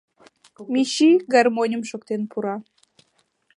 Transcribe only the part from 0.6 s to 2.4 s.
Мичи гармоньым шоктен